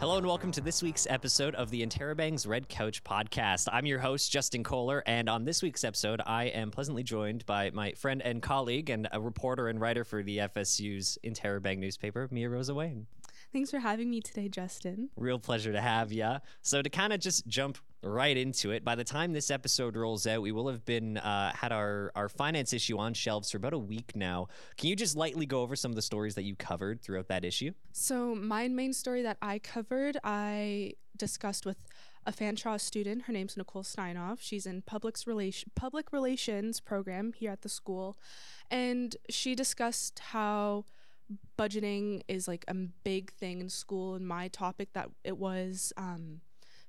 [0.00, 3.66] Hello and welcome to this week's episode of the Interrobangs Red Couch podcast.
[3.72, 7.70] I'm your host, Justin Koehler, and on this week's episode, I am pleasantly joined by
[7.70, 12.48] my friend and colleague and a reporter and writer for the FSU's Interrobang newspaper, Mia
[12.48, 13.08] Rosa Wayne.
[13.52, 15.08] Thanks for having me today, Justin.
[15.16, 16.36] Real pleasure to have you.
[16.60, 20.26] So to kind of just jump right into it, by the time this episode rolls
[20.26, 23.72] out, we will have been uh, had our our finance issue on shelves for about
[23.72, 24.48] a week now.
[24.76, 27.44] Can you just lightly go over some of the stories that you covered throughout that
[27.44, 27.72] issue?
[27.92, 31.78] So my main story that I covered, I discussed with
[32.26, 33.22] a Fanshawe student.
[33.22, 34.38] Her name's Nicole Steinoff.
[34.40, 38.18] She's in public relation public relations program here at the school,
[38.70, 40.84] and she discussed how
[41.58, 46.40] budgeting is like a big thing in school and my topic that it was um,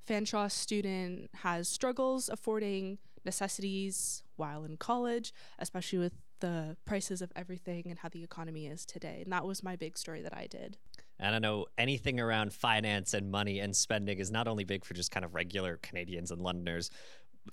[0.07, 7.84] fanshawe student has struggles affording necessities while in college especially with the prices of everything
[7.89, 10.77] and how the economy is today and that was my big story that i did.
[11.20, 14.93] And I know anything around finance and money and spending is not only big for
[14.93, 16.90] just kind of regular Canadians and Londoners,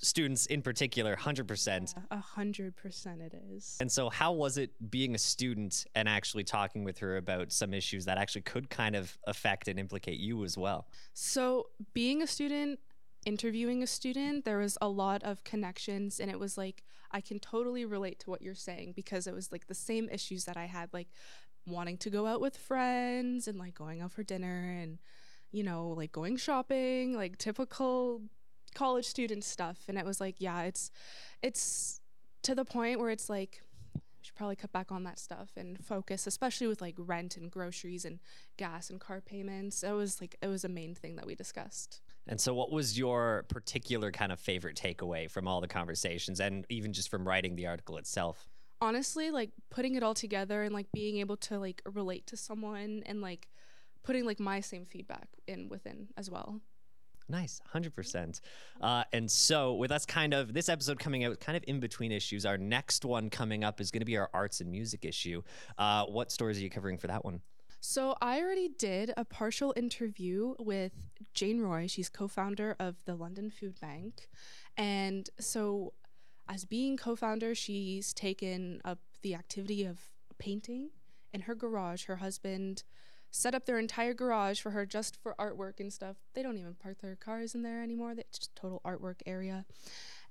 [0.01, 3.77] students in particular 100% a hundred percent it is.
[3.81, 7.75] And so how was it being a student and actually talking with her about some
[7.75, 10.87] issues that actually could kind of affect and implicate you as well?
[11.15, 12.81] So being a student
[13.25, 17.41] interviewing a student there was a lot of connections and it was like i can
[17.41, 20.65] totally relate to what you're saying because it was like the same issues that i
[20.65, 21.09] had like
[21.67, 24.99] wanting to go out with friends and like going out for dinner and
[25.51, 28.23] you know like going shopping like typical
[28.77, 30.91] college student stuff and it was like yeah it's
[31.43, 32.01] it's
[32.43, 33.63] to the point where it's like
[33.95, 37.51] we should probably cut back on that stuff and focus especially with like rent and
[37.51, 38.21] groceries and
[38.57, 39.83] gas and car payments.
[39.83, 42.03] It was like it was a main thing that we discussed.
[42.29, 46.67] And so what was your particular kind of favorite takeaway from all the conversations and
[46.69, 48.49] even just from writing the article itself?
[48.81, 53.03] Honestly like putting it all together and like being able to like relate to someone
[53.07, 53.49] and like
[54.03, 56.61] putting like my same feedback in within as well
[57.29, 58.41] Nice, 100%.
[58.81, 62.13] Uh, and so, with us kind of this episode coming out kind of in between
[62.13, 65.43] issues, our next one coming up is going to be our arts and music issue.
[65.77, 67.41] Uh, what stories are you covering for that one?
[67.81, 70.93] So, I already did a partial interview with
[71.35, 71.89] Jane Roy.
[71.89, 74.29] She's co founder of the London Food Bank.
[74.77, 75.95] And so,
[76.49, 79.99] as being co founder, she's taken up the activity of
[80.39, 80.91] painting
[81.33, 82.05] in her garage.
[82.05, 82.85] Her husband
[83.37, 86.17] set up their entire garage for her just for artwork and stuff.
[86.33, 88.15] They don't even park their cars in there anymore.
[88.17, 89.67] It's just total artwork area.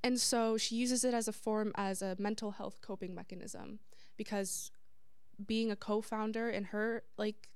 [0.03, 3.79] And so she uses it as a form as a mental health coping mechanism
[4.17, 4.71] because
[5.45, 7.49] being a co-founder in her like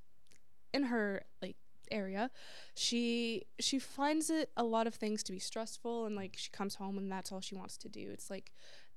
[0.74, 1.56] in her like
[1.90, 2.30] area
[2.76, 6.76] she she finds it a lot of things to be stressful and like she comes
[6.76, 8.52] home and that's all she wants to do it's like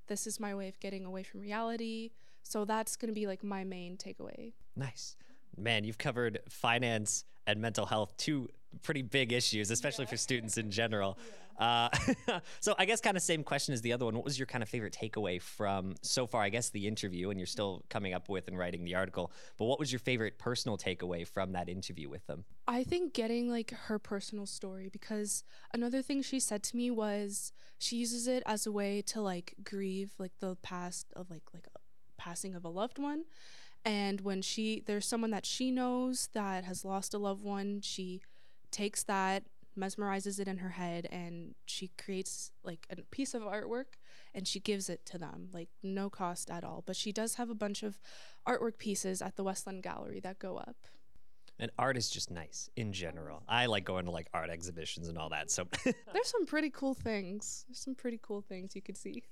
[0.09, 2.11] this is my way of getting away from reality
[2.43, 5.17] so that's going to be like my main takeaway nice
[5.57, 8.49] man, you've covered finance and mental health, two
[8.83, 10.11] pretty big issues, especially yeah.
[10.11, 11.19] for students in general.
[11.33, 11.37] Yeah.
[11.59, 14.15] Uh, so I guess kind of same question as the other one.
[14.15, 16.43] What was your kind of favorite takeaway from so far?
[16.43, 19.33] I guess the interview, and you're still coming up with and writing the article.
[19.59, 22.45] But what was your favorite personal takeaway from that interview with them?
[22.67, 27.53] I think getting like her personal story because another thing she said to me was
[27.79, 31.67] she uses it as a way to like grieve like the past of like like
[32.17, 33.25] passing of a loved one
[33.85, 38.23] and when she, there's someone that she knows that has lost a loved one, she
[38.71, 39.45] takes that,
[39.79, 43.97] mesmerizes it in her head, and she creates like a piece of artwork
[44.35, 46.83] and she gives it to them, like no cost at all.
[46.87, 47.99] But she does have a bunch of
[48.47, 50.77] artwork pieces at the Westland Gallery that go up.
[51.63, 53.45] And art is just nice in general.
[53.49, 55.49] I like going to like art exhibitions and all that.
[55.49, 57.65] So there's some pretty cool things.
[57.69, 59.23] There's some pretty cool things you could see.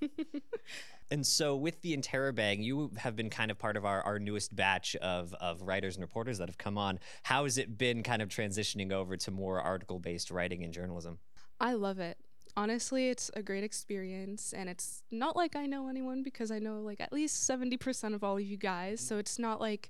[1.11, 4.55] and so with the Interrobang, you have been kind of part of our, our newest
[4.55, 6.99] batch of, of writers and reporters that have come on.
[7.23, 11.19] How has it been kind of transitioning over to more article based writing and journalism?
[11.59, 12.17] I love it
[12.57, 16.81] honestly it's a great experience and it's not like i know anyone because i know
[16.81, 19.89] like at least 70% of all of you guys so it's not like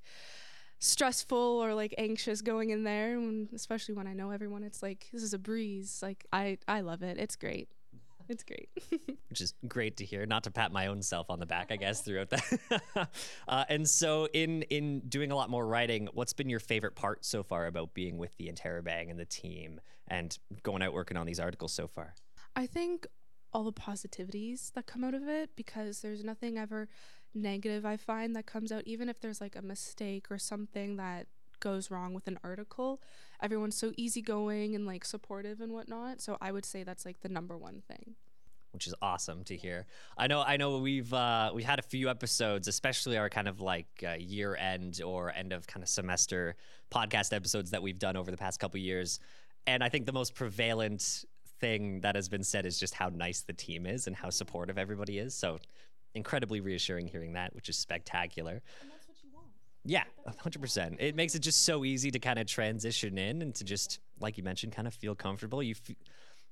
[0.81, 5.07] stressful or like anxious going in there and especially when i know everyone it's like
[5.13, 7.17] this is a breeze like i i love it.
[7.17, 7.69] It's great.
[8.27, 8.69] It's great.
[9.29, 10.25] Which is great to hear.
[10.25, 12.79] Not to pat my own self on the back i guess throughout that
[13.47, 17.23] uh, and so in in doing a lot more writing what's been your favorite part
[17.25, 21.27] so far about being with the interrobang and the team and going out working on
[21.27, 22.15] these articles so far?
[22.55, 23.05] I think
[23.53, 26.87] all the positivities that come out of it because there's nothing ever
[27.33, 31.27] negative I find that comes out, even if there's like a mistake or something that
[31.59, 33.01] goes wrong with an article.
[33.41, 36.21] Everyone's so easygoing and like supportive and whatnot.
[36.21, 38.15] So I would say that's like the number one thing
[38.71, 39.85] which is awesome to hear.
[40.17, 43.59] I know, I know, we've uh, we had a few episodes, especially our kind of
[43.59, 46.55] like uh, year end or end of kind of semester
[46.89, 49.19] podcast episodes that we've done over the past couple years,
[49.67, 51.25] and I think the most prevalent
[51.59, 54.77] thing that has been said is just how nice the team is and how supportive
[54.77, 55.35] everybody is.
[55.35, 55.59] So
[56.15, 58.61] incredibly reassuring hearing that, which is spectacular.
[59.83, 60.97] Yeah, 100%.
[60.99, 64.37] It makes it just so easy to kind of transition in and to just, like
[64.37, 65.63] you mentioned, kind of feel comfortable.
[65.63, 65.95] You f-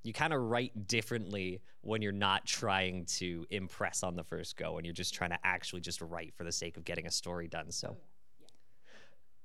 [0.02, 4.78] you kind of write differently when you're not trying to impress on the first go
[4.78, 7.48] and you're just trying to actually just write for the sake of getting a story
[7.48, 7.70] done.
[7.70, 7.98] So.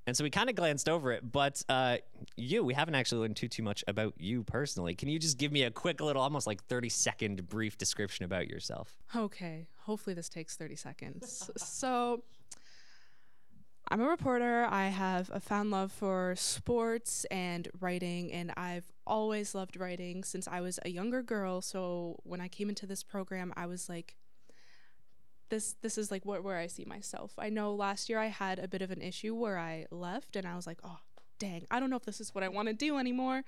[0.06, 1.96] And so we kind of glanced over it, but uh,
[2.36, 4.94] you, we haven't actually learned too too much about you personally.
[4.94, 8.46] Can you just give me a quick little, almost like thirty second brief description about
[8.48, 8.94] yourself?
[9.16, 11.50] Okay, hopefully this takes 30 seconds.
[11.56, 12.22] so,
[13.88, 14.66] I'm a reporter.
[14.68, 20.48] I have a found love for sports and writing, and I've always loved writing since
[20.48, 21.62] I was a younger girl.
[21.62, 24.16] So, when I came into this program, I was like,
[25.48, 27.34] this this is like what where I see myself.
[27.38, 30.46] I know last year I had a bit of an issue where I left and
[30.46, 30.98] I was like, "Oh,
[31.38, 33.44] dang, I don't know if this is what I want to do anymore."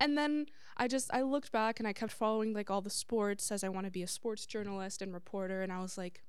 [0.00, 0.46] And then
[0.76, 3.68] I just I looked back and I kept following like all the sports as I
[3.68, 6.22] want to be a sports journalist and reporter and I was like,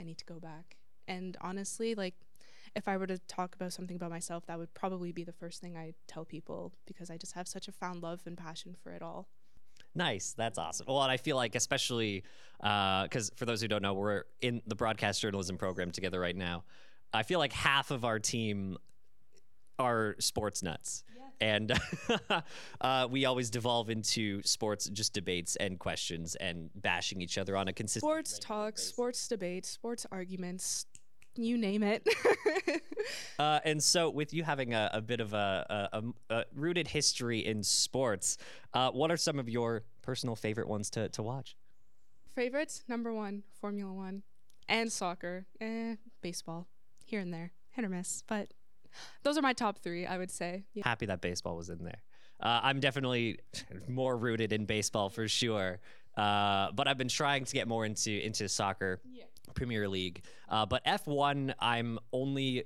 [0.00, 0.76] I need to go back.
[1.08, 2.14] And honestly, like
[2.74, 5.60] if I were to talk about something about myself, that would probably be the first
[5.60, 8.92] thing I tell people because I just have such a found love and passion for
[8.92, 9.28] it all.
[9.94, 10.34] Nice.
[10.36, 10.86] That's awesome.
[10.88, 12.24] Well, and I feel like, especially
[12.58, 16.36] because uh, for those who don't know, we're in the broadcast journalism program together right
[16.36, 16.64] now.
[17.12, 18.78] I feel like half of our team
[19.78, 21.04] are sports nuts.
[21.14, 21.22] Yes.
[21.40, 21.72] And
[22.80, 27.68] uh, we always devolve into sports, just debates and questions and bashing each other on
[27.68, 28.88] a consistent sports talk, basis.
[28.88, 30.86] sports debates, sports arguments,
[31.36, 32.06] you name it.
[33.38, 36.02] uh, and so, with you having a, a bit of a, a,
[36.34, 38.38] a, rooted history in sports,
[38.74, 41.56] uh, what are some of your personal favorite ones to, to watch?
[42.34, 44.22] Favorites number one, Formula One,
[44.68, 46.66] and soccer, eh, baseball,
[47.04, 48.52] here and there, hit or miss, but
[49.22, 50.06] those are my top three.
[50.06, 50.64] I would say.
[50.74, 50.82] Yeah.
[50.86, 52.02] Happy that baseball was in there.
[52.40, 53.38] Uh, I'm definitely
[53.88, 55.80] more rooted in baseball for sure.
[56.16, 59.00] Uh, but I've been trying to get more into into soccer.
[59.10, 59.24] Yeah.
[59.54, 60.24] Premier League.
[60.48, 62.64] Uh, but F1, I'm only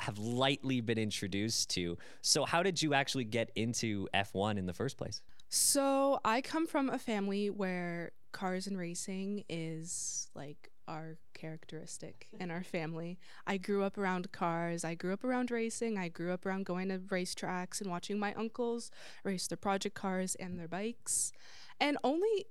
[0.00, 1.96] have lightly been introduced to.
[2.20, 5.22] So, how did you actually get into F1 in the first place?
[5.48, 12.50] So, I come from a family where cars and racing is like our characteristic in
[12.50, 13.18] our family.
[13.46, 14.84] I grew up around cars.
[14.84, 15.98] I grew up around racing.
[15.98, 18.90] I grew up around going to racetracks and watching my uncles
[19.22, 21.32] race their project cars and their bikes.
[21.78, 22.46] And only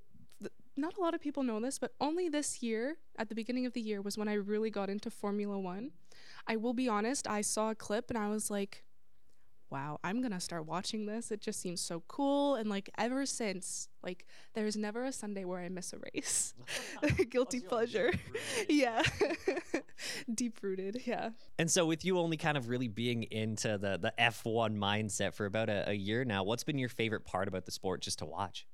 [0.78, 3.74] not a lot of people know this, but only this year, at the beginning of
[3.74, 5.92] the year, was when I really got into Formula One.
[6.48, 8.84] I will be honest, I saw a clip and I was like,
[9.70, 11.32] wow, I'm gonna start watching this.
[11.32, 12.56] It just seems so cool.
[12.56, 16.54] And like ever since, like there's never a Sunday where I miss a race.
[17.30, 18.12] Guilty pleasure.
[18.70, 19.04] yeah.
[20.34, 21.02] Deep rooted.
[21.06, 21.32] Yeah.
[21.60, 25.46] And so with you only kind of really being into the the F1 mindset for
[25.46, 28.26] about a, a year now, what's been your favorite part about the sport just to
[28.26, 28.68] watch?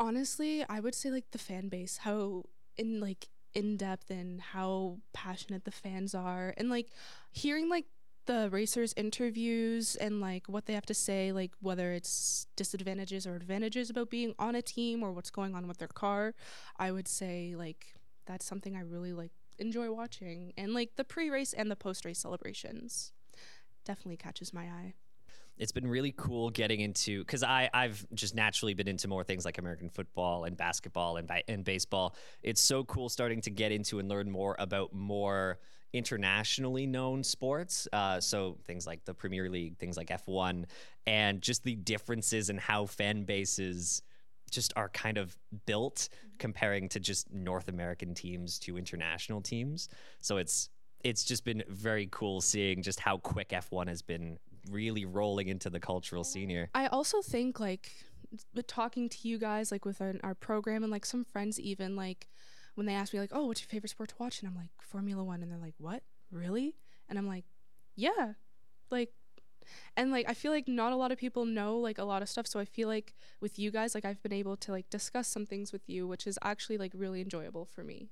[0.00, 2.44] Honestly, I would say like the fan base, how
[2.76, 6.88] in like in depth and how passionate the fans are, and like
[7.30, 7.84] hearing like
[8.26, 13.36] the racers' interviews and like what they have to say, like whether it's disadvantages or
[13.36, 16.34] advantages about being on a team or what's going on with their car.
[16.78, 17.94] I would say like
[18.26, 23.12] that's something I really like enjoy watching, and like the pre-race and the post-race celebrations
[23.84, 24.94] definitely catches my eye
[25.60, 29.44] it's been really cool getting into because I I've just naturally been into more things
[29.44, 32.16] like American football and basketball and and baseball.
[32.42, 35.58] It's so cool starting to get into and learn more about more
[35.92, 37.86] internationally known sports.
[37.92, 40.64] Uh, so things like the Premier League, things like F1,
[41.06, 44.02] and just the differences in how fan bases
[44.50, 45.36] just are kind of
[45.66, 49.90] built comparing to just North American teams to international teams.
[50.20, 50.70] So it's
[51.04, 54.38] it's just been very cool seeing just how quick F1 has been
[54.70, 56.68] really rolling into the cultural scene here.
[56.74, 57.92] I also think like
[58.54, 61.96] with talking to you guys like with our, our program and like some friends even
[61.96, 62.28] like
[62.74, 64.70] when they ask me like, "Oh, what's your favorite sport to watch?" and I'm like,
[64.80, 66.02] "Formula 1." And they're like, "What?
[66.30, 66.76] Really?"
[67.08, 67.44] And I'm like,
[67.96, 68.34] "Yeah."
[68.90, 69.12] Like
[69.96, 72.28] and like I feel like not a lot of people know like a lot of
[72.28, 75.28] stuff, so I feel like with you guys like I've been able to like discuss
[75.28, 78.08] some things with you, which is actually like really enjoyable for me.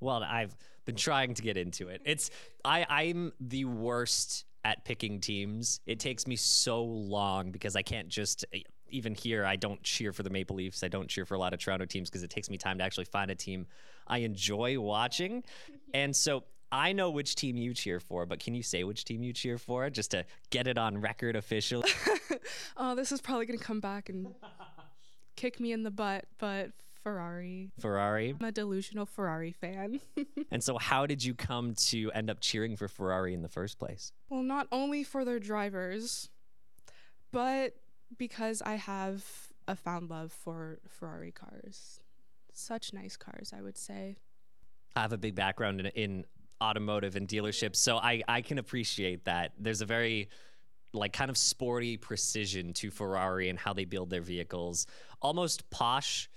[0.00, 2.02] Well, I've been trying to get into it.
[2.04, 2.30] It's
[2.64, 5.80] I I'm the worst at picking teams.
[5.86, 10.12] It takes me so long because I can't just eh, even here I don't cheer
[10.12, 10.82] for the Maple Leafs.
[10.82, 12.84] I don't cheer for a lot of Toronto teams because it takes me time to
[12.84, 13.68] actually find a team
[14.08, 15.44] I enjoy watching.
[15.94, 19.22] And so I know which team you cheer for, but can you say which team
[19.22, 21.88] you cheer for just to get it on record officially?
[22.76, 24.34] oh, this is probably going to come back and
[25.36, 26.72] kick me in the butt, but
[27.06, 27.70] Ferrari.
[27.78, 28.34] Ferrari.
[28.40, 30.00] I'm a delusional Ferrari fan.
[30.50, 33.78] and so, how did you come to end up cheering for Ferrari in the first
[33.78, 34.10] place?
[34.28, 36.30] Well, not only for their drivers,
[37.30, 37.74] but
[38.18, 39.24] because I have
[39.68, 42.00] a found love for Ferrari cars.
[42.52, 44.16] Such nice cars, I would say.
[44.96, 46.24] I have a big background in, in
[46.60, 49.52] automotive and dealerships, so I, I can appreciate that.
[49.60, 50.28] There's a very
[50.92, 54.88] like kind of sporty precision to Ferrari and how they build their vehicles,
[55.22, 56.28] almost posh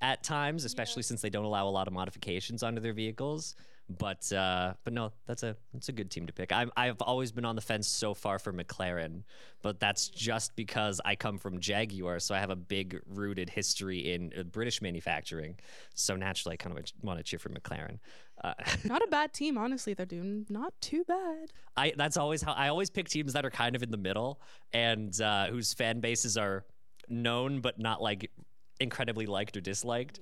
[0.00, 3.54] at times, especially since they don't allow a lot of modifications onto their vehicles.
[3.90, 6.52] But uh, but no, that's a that's a good team to pick.
[6.52, 9.22] I'm, I've always been on the fence so far for McLaren,
[9.62, 14.12] but that's just because I come from Jaguar, so I have a big rooted history
[14.12, 15.58] in uh, British manufacturing.
[15.94, 17.98] So naturally, I kind of want to cheer for McLaren.
[18.44, 18.52] Uh,
[18.84, 19.94] Not a bad team, honestly.
[19.94, 21.48] They're doing not too bad.
[21.74, 24.42] I that's always how I always pick teams that are kind of in the middle
[24.74, 26.66] and uh, whose fan bases are
[27.08, 28.30] known but not like
[28.80, 30.20] incredibly liked or disliked.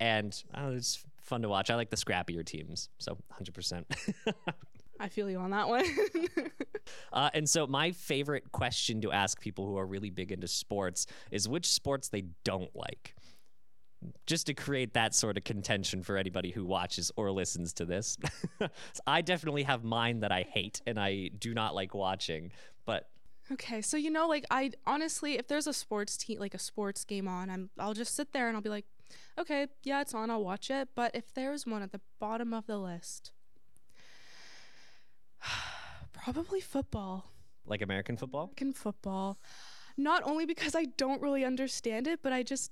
[0.00, 1.70] And uh, it's fun to watch.
[1.70, 3.84] I like the scrappier teams, so 100%.
[5.00, 5.84] I feel you on that one.
[7.12, 11.06] uh, and so, my favorite question to ask people who are really big into sports
[11.30, 13.14] is which sports they don't like.
[14.26, 18.16] Just to create that sort of contention for anybody who watches or listens to this.
[19.06, 22.52] I definitely have mine that I hate and I do not like watching,
[22.86, 23.08] but
[23.52, 27.04] okay, so you know, like I honestly, if there's a sports team, like a sports
[27.04, 28.86] game on, I'm I'll just sit there and I'll be like,
[29.38, 30.88] okay, yeah, it's on, I'll watch it.
[30.94, 33.32] But if there's one at the bottom of the list,
[36.12, 37.30] probably football.
[37.66, 38.44] like American football?
[38.44, 39.38] American football.
[39.96, 42.70] Not only because I don't really understand it, but I just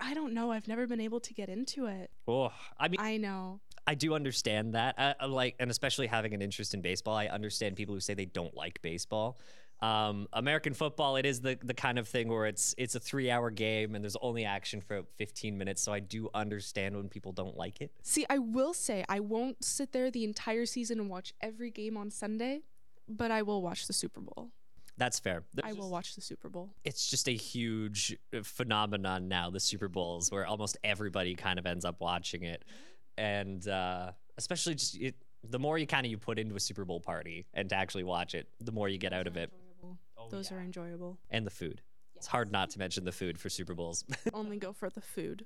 [0.00, 0.50] I don't know.
[0.50, 2.10] I've never been able to get into it.
[2.26, 3.60] Oh, I mean, I know.
[3.86, 4.98] I do understand that.
[4.98, 8.14] Uh, uh, like, and especially having an interest in baseball, I understand people who say
[8.14, 9.38] they don't like baseball.
[9.80, 13.30] Um, American football, it is the the kind of thing where it's it's a three
[13.30, 15.82] hour game and there's only action for 15 minutes.
[15.82, 17.90] So I do understand when people don't like it.
[18.02, 21.96] See, I will say I won't sit there the entire season and watch every game
[21.96, 22.62] on Sunday,
[23.08, 24.50] but I will watch the Super Bowl.
[24.96, 25.42] That's fair.
[25.62, 26.70] I will watch the Super Bowl.
[26.84, 31.84] It's just a huge phenomenon now, the Super Bowls, where almost everybody kind of ends
[31.84, 32.64] up watching it,
[33.18, 36.84] and uh, especially just it, the more you kind of you put into a Super
[36.84, 39.52] Bowl party and to actually watch it, the more you get out of it.
[40.30, 41.18] Those are enjoyable.
[41.30, 41.80] And the food.
[42.16, 44.04] It's hard not to mention the food for Super Bowls.
[44.34, 45.44] Only go for the food.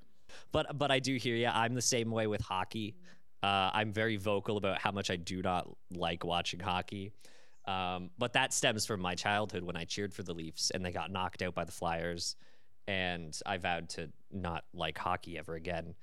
[0.52, 1.48] but but I do hear you.
[1.48, 2.96] I'm the same way with hockey.
[3.42, 7.12] Uh, I'm very vocal about how much I do not like watching hockey.
[7.66, 10.90] Um, but that stems from my childhood when I cheered for the Leafs and they
[10.90, 12.34] got knocked out by the Flyers,
[12.86, 15.94] and I vowed to not like hockey ever again.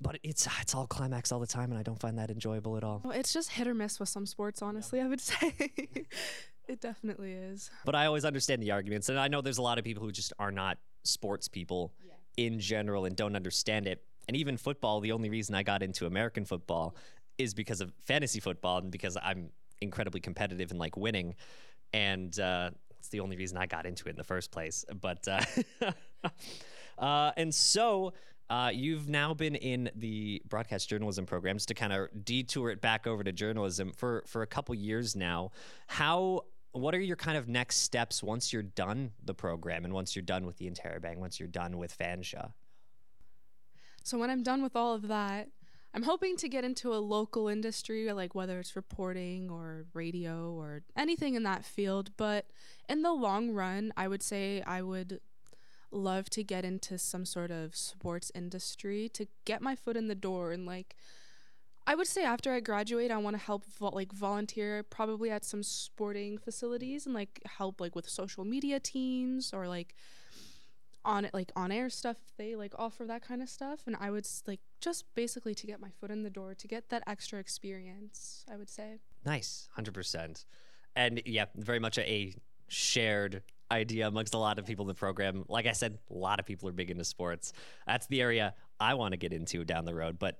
[0.00, 2.84] But it's it's all climax all the time, and I don't find that enjoyable at
[2.84, 3.00] all.
[3.04, 5.54] Well, it's just hit or miss with some sports, honestly, I would say.
[6.68, 7.70] it definitely is.
[7.84, 10.12] But I always understand the arguments, and I know there's a lot of people who
[10.12, 11.92] just are not sports people
[12.36, 14.04] in general and don't understand it.
[14.28, 16.94] And even football, the only reason I got into American football
[17.38, 21.34] is because of fantasy football and because I'm incredibly competitive and like winning.
[21.92, 24.84] And uh, it's the only reason I got into it in the first place.
[25.00, 25.40] But uh,
[26.98, 28.12] uh, and so
[28.50, 33.06] uh, you've now been in the broadcast journalism programs to kind of detour it back
[33.06, 35.50] over to journalism for for a couple years now.
[35.86, 40.14] How what are your kind of next steps once you're done the program and once
[40.14, 42.52] you're done with the Interrobang, once you're done with Fanshawe?
[44.02, 45.48] So when I'm done with all of that,
[45.94, 50.82] I'm hoping to get into a local industry, like whether it's reporting or radio or
[50.96, 52.10] anything in that field.
[52.16, 52.46] But
[52.88, 55.20] in the long run, I would say I would
[55.90, 60.14] love to get into some sort of sports industry to get my foot in the
[60.14, 60.94] door and like
[61.88, 65.42] I would say after I graduate, I want to help vo- like volunteer probably at
[65.42, 69.94] some sporting facilities and like help like with social media teams or like
[71.02, 73.96] on it like on air stuff if they like offer that kind of stuff and
[73.98, 77.04] I would like just basically to get my foot in the door to get that
[77.06, 78.98] extra experience, I would say.
[79.24, 80.44] Nice, hundred percent,
[80.94, 82.34] and yeah, very much a,
[82.70, 85.44] shared idea amongst a lot of people in the program.
[85.48, 87.54] Like I said, a lot of people are big into sports.
[87.86, 90.38] That's the area I want to get into down the road, but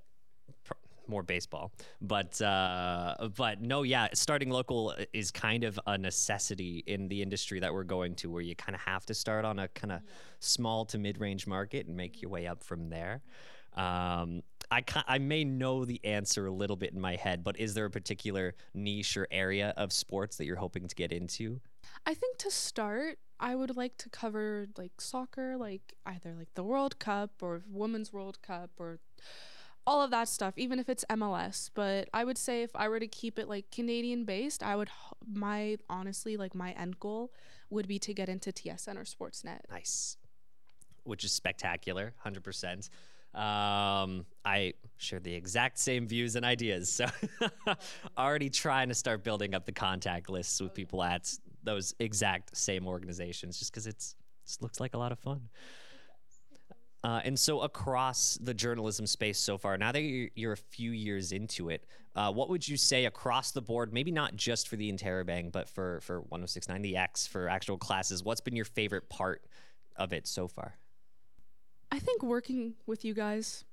[1.09, 1.73] more baseball.
[2.01, 7.61] But uh, but no, yeah, starting local is kind of a necessity in the industry
[7.61, 10.01] that we're going to, where you kind of have to start on a kind of
[10.41, 13.23] small to mid range market and make your way up from there.
[13.75, 17.75] Um, I I may know the answer a little bit in my head, but is
[17.75, 21.61] there a particular niche or area of sports that you're hoping to get into?
[22.07, 26.65] I think to start, I would like to cover like soccer, like either like the
[26.65, 28.99] World Cup or Women's World Cup or
[29.89, 31.71] all of that stuff, even if it's MLS.
[31.73, 34.91] But I would say if I were to keep it like Canadian based, I would
[35.27, 37.33] my honestly like my end goal
[37.71, 39.61] would be to get into TSN or Sportsnet.
[39.71, 40.19] Nice,
[41.05, 42.91] which is spectacular, hundred percent.
[43.35, 47.07] Um, I share the exact same views and ideas, so
[48.19, 52.87] already trying to start building up the contact lists with people at those exact same
[52.87, 54.15] organizations, just because it's
[54.45, 55.49] This looks like a lot of fun.
[57.05, 60.91] Uh, and so, across the journalism space so far, now that you're, you're a few
[60.91, 61.87] years into it,
[62.17, 65.69] uh, what would you say across the board, maybe not just for the Interrobang, but
[65.69, 69.45] for, for 1069 The X, for actual classes, what's been your favorite part
[69.95, 70.75] of it so far?
[71.93, 73.65] I think working with you guys.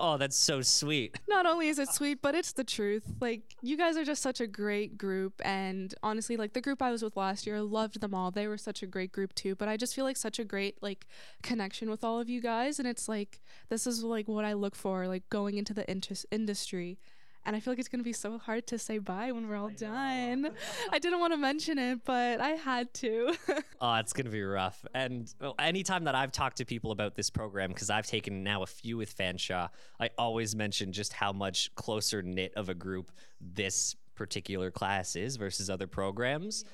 [0.00, 1.18] Oh, that's so sweet.
[1.28, 3.04] Not only is it sweet, but it's the truth.
[3.20, 6.90] Like you guys are just such a great group and honestly like the group I
[6.90, 8.30] was with last year, I loved them all.
[8.30, 10.82] They were such a great group too, but I just feel like such a great
[10.82, 11.06] like
[11.42, 14.74] connection with all of you guys and it's like this is like what I look
[14.74, 16.98] for like going into the inter- industry
[17.46, 19.70] and I feel like it's gonna be so hard to say bye when we're all
[19.70, 20.50] I done.
[20.90, 23.34] I didn't want to mention it, but I had to.
[23.80, 24.84] oh, it's gonna be rough.
[24.94, 28.62] And well, anytime that I've talked to people about this program, because I've taken now
[28.62, 29.68] a few with Fanshawe,
[30.00, 33.10] I always mention just how much closer knit of a group
[33.40, 36.64] this particular class is versus other programs.
[36.64, 36.70] Yeah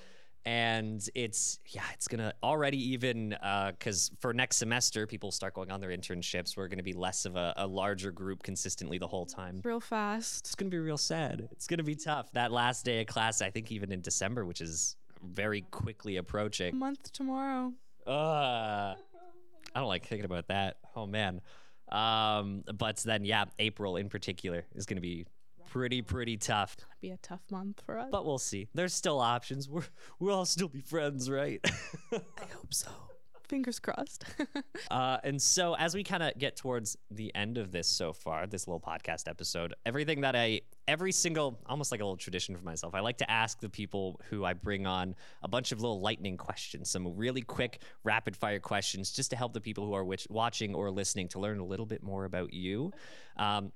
[0.47, 3.31] and it's yeah it's gonna already even
[3.71, 6.57] because uh, for next semester people start going on their internships.
[6.57, 9.61] We're gonna be less of a, a, larger group consistently the whole time.
[9.65, 10.47] Real fast.
[10.47, 11.49] It's gonna be real sad.
[11.53, 12.33] It's gonna be tough.
[12.33, 16.73] That last day of class i think even in december which is very quickly approaching.
[16.73, 17.73] A month tomorrow.
[18.07, 18.95] Uh
[19.75, 20.79] i don't like thinking about that.
[20.97, 21.43] Oh man.
[21.91, 25.27] Um but then yeah april in particular is gonna be
[25.71, 26.77] pretty pretty tough.
[26.77, 28.09] Gonna be a tough month for us.
[28.11, 28.69] But we'll see.
[28.75, 29.69] There's still options.
[29.69, 29.85] We're
[30.19, 31.61] we'll all still be friends, right?
[32.13, 32.91] I hope so.
[33.49, 34.25] Fingers crossed.
[34.93, 38.47] uh, and so, as we kind of get towards the end of this so far,
[38.47, 42.63] this little podcast episode, everything that I, every single, almost like a little tradition for
[42.63, 46.01] myself, I like to ask the people who I bring on a bunch of little
[46.01, 50.07] lightning questions, some really quick, rapid fire questions, just to help the people who are
[50.29, 52.93] watching or listening to learn a little bit more about you.
[53.37, 53.73] Um,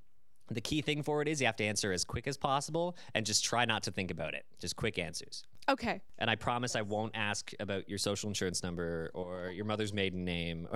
[0.51, 3.25] the key thing for it is you have to answer as quick as possible and
[3.25, 4.45] just try not to think about it.
[4.61, 5.45] Just quick answers.
[5.69, 6.01] Okay.
[6.19, 10.25] And I promise I won't ask about your social insurance number or your mother's maiden
[10.25, 10.69] name.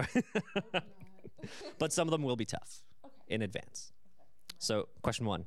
[1.79, 3.15] but some of them will be tough okay.
[3.29, 3.93] in advance.
[4.59, 5.45] So, question one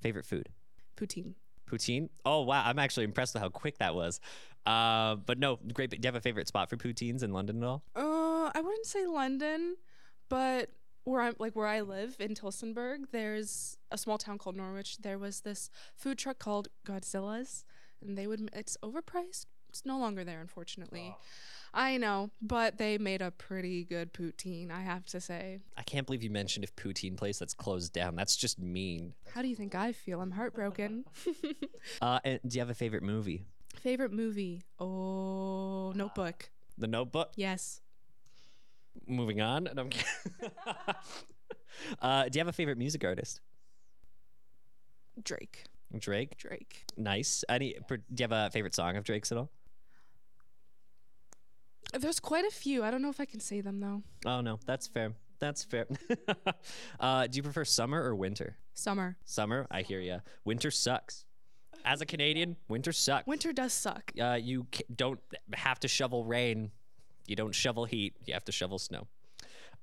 [0.00, 0.48] favorite food?
[0.96, 1.34] Poutine.
[1.68, 2.08] Poutine?
[2.24, 2.62] Oh, wow.
[2.64, 4.20] I'm actually impressed with how quick that was.
[4.64, 5.90] Uh, but no, great.
[5.90, 7.82] Do you have a favorite spot for poutines in London at all?
[7.94, 9.76] Uh, I wouldn't say London,
[10.28, 10.70] but
[11.06, 14.98] where I'm like where I live in Tillsonburg, there's a small town called Norwich.
[14.98, 17.64] There was this food truck called Godzilla's,
[18.02, 19.46] and they would it's overpriced.
[19.68, 21.14] It's no longer there, unfortunately.
[21.14, 21.20] Oh.
[21.74, 25.60] I know, but they made a pretty good poutine, I have to say.
[25.76, 28.16] I can't believe you mentioned a poutine place that's closed down.
[28.16, 29.14] That's just mean.
[29.32, 30.20] How do you think I feel?
[30.20, 31.04] I'm heartbroken.
[32.02, 33.44] uh, and do you have a favorite movie?
[33.78, 34.62] Favorite movie?
[34.80, 36.50] Oh, Notebook.
[36.78, 37.32] The Notebook?
[37.36, 37.82] Yes
[39.06, 39.68] moving on.
[39.74, 39.88] No,
[42.02, 43.40] uh, do you have a favorite music artist?
[45.22, 45.64] Drake.
[45.98, 46.36] Drake.
[46.36, 46.84] Drake.
[46.96, 47.44] Nice.
[47.48, 47.76] Any?
[47.88, 49.50] Do you have a favorite song of Drake's at all?
[51.98, 52.82] There's quite a few.
[52.82, 54.02] I don't know if I can say them though.
[54.24, 55.12] Oh no, that's fair.
[55.38, 55.86] That's fair.
[57.00, 58.56] uh, do you prefer summer or winter?
[58.74, 59.16] Summer.
[59.24, 59.66] Summer.
[59.70, 60.20] I hear you.
[60.44, 61.24] Winter sucks.
[61.84, 63.26] As a Canadian, winter sucks.
[63.26, 64.12] Winter does suck.
[64.20, 65.20] Uh, you don't
[65.52, 66.70] have to shovel rain
[67.28, 69.06] you don't shovel heat, you have to shovel snow.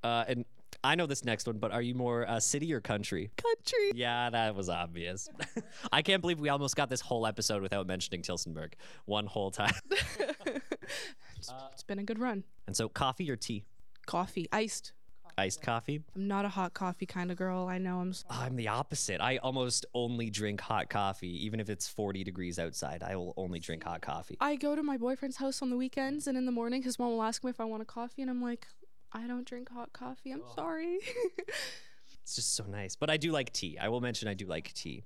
[0.02, 0.44] Uh, and
[0.82, 3.30] I know this next one, but are you more uh, city or country?
[3.36, 3.92] Country.
[3.94, 5.28] Yeah, that was obvious.
[5.92, 8.72] I can't believe we almost got this whole episode without mentioning Tillsonburg
[9.06, 9.72] one whole time.
[9.90, 12.44] it's, uh, it's been a good run.
[12.66, 13.64] And so, coffee or tea?
[14.06, 14.92] Coffee, iced.
[15.36, 16.02] Iced coffee?
[16.14, 17.66] I'm not a hot coffee kind of girl.
[17.66, 18.14] I know I'm.
[18.30, 19.20] I'm the opposite.
[19.20, 23.02] I almost only drink hot coffee, even if it's 40 degrees outside.
[23.02, 24.36] I will only drink hot coffee.
[24.40, 27.10] I go to my boyfriend's house on the weekends, and in the morning, his mom
[27.10, 28.66] will ask me if I want a coffee, and I'm like,
[29.12, 30.30] I don't drink hot coffee.
[30.30, 30.54] I'm oh.
[30.54, 30.98] sorry.
[32.22, 32.94] it's just so nice.
[32.94, 33.76] But I do like tea.
[33.80, 35.04] I will mention I do like tea.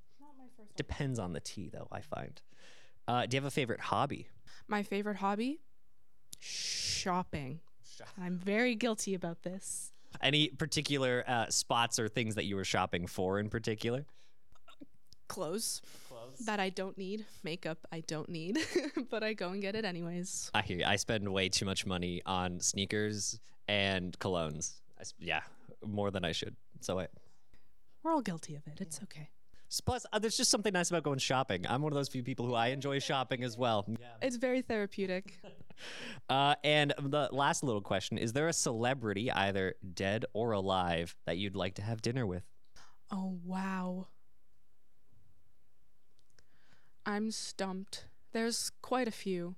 [0.77, 2.41] Depends on the tea, though, I find.
[3.09, 4.29] Uh, do you have a favorite hobby?
[4.69, 5.61] My favorite hobby?
[6.39, 7.61] Shopping.
[8.21, 9.93] I'm very guilty about this.
[10.21, 14.05] Any particular uh, spots or things that you were shopping for in particular?
[15.29, 15.83] Clothes.
[16.09, 16.39] Clothes.
[16.47, 17.27] That I don't need.
[17.45, 18.59] Makeup I don't need,
[19.11, 20.51] but I go and get it anyways.
[20.55, 20.85] I hear you.
[20.85, 24.81] I spend way too much money on sneakers and colognes.
[24.99, 25.41] I, yeah,
[25.85, 26.57] more than I should.
[26.81, 27.09] So I.
[28.03, 28.81] We're all guilty of it.
[28.81, 29.29] It's okay.
[29.85, 31.67] Plus, uh, there's just something nice about going shopping.
[31.69, 33.85] I'm one of those few people who I enjoy shopping as well.
[33.87, 34.07] Yeah.
[34.23, 35.39] It's very therapeutic.
[36.29, 41.39] uh, and the last little question Is there a celebrity, either dead or alive, that
[41.39, 42.45] you'd like to have dinner with?
[43.11, 44.09] Oh, wow.
[47.07, 48.07] I'm stumped.
[48.33, 49.55] There's quite a few.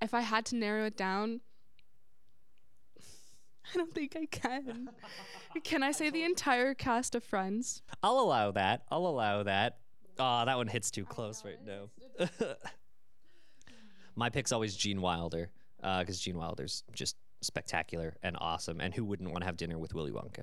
[0.00, 1.40] If I had to narrow it down,
[3.74, 4.90] I don't think I can.
[5.64, 7.82] can I say the entire cast of Friends?
[8.02, 8.82] I'll allow that.
[8.90, 9.78] I'll allow that.
[10.18, 11.88] Oh, that one hits too close right now.
[14.16, 15.50] My pick's always Gene Wilder.
[15.80, 18.80] because Gene Wilder's just spectacular and awesome.
[18.80, 20.42] And who wouldn't want to have dinner with Willy Wonka?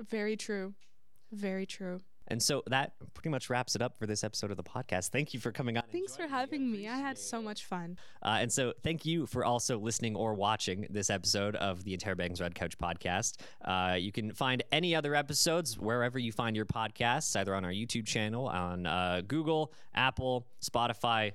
[0.00, 0.74] Very true.
[1.32, 2.00] Very true.
[2.28, 5.10] And so that pretty much wraps it up for this episode of the podcast.
[5.10, 5.82] Thank you for coming on.
[5.92, 6.88] Thanks for having me.
[6.88, 7.98] I had so much fun.
[8.22, 12.40] Uh, and so, thank you for also listening or watching this episode of the Interrobangs
[12.40, 13.36] Red Couch podcast.
[13.62, 17.70] Uh, you can find any other episodes wherever you find your podcasts, either on our
[17.70, 21.32] YouTube channel, on uh, Google, Apple, Spotify,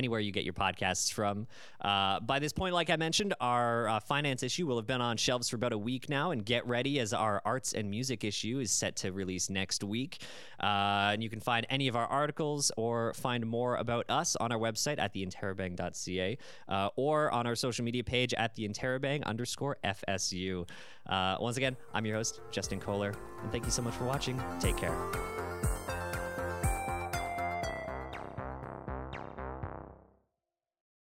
[0.00, 1.46] anywhere you get your podcasts from.
[1.82, 5.18] Uh, by this point, like I mentioned, our uh, finance issue will have been on
[5.18, 8.60] shelves for about a week now, and get ready as our arts and music issue
[8.60, 10.22] is set to release next week.
[10.58, 14.52] Uh, and you can find any of our articles or find more about us on
[14.52, 20.66] our website at theinterrobang.ca uh, or on our social media page at theinterrobang underscore FSU.
[21.06, 24.42] Uh, once again, I'm your host, Justin Koehler, and thank you so much for watching.
[24.60, 24.96] Take care.